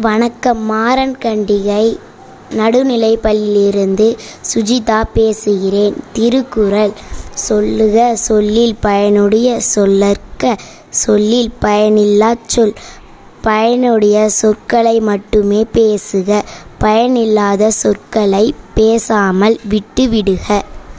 [0.00, 1.98] வணக்கம் மாறன் கண்டிகை.
[2.50, 4.16] நடுநிலைப்பள்ளியிலிருந்து
[4.54, 5.96] சுஜிதா பேசுகிறேன்.
[6.12, 6.92] திருக்குறள்.
[7.34, 10.56] சொல்லுக சொல்லில் பயனுடைய சொல்லற்க
[10.90, 12.74] சொல்லில் பயனில்லா சொல்.
[13.42, 16.42] பயனுடைய சொற்களை மட்டுமே பேசுக.
[16.78, 20.62] பயனில்லாத சொற்களை பேசாமல் விட்டுவிடுக.